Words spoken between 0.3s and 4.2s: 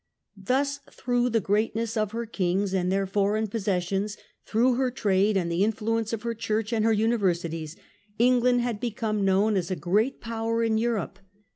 Thus through the greatness of her kings and their foreign possessions,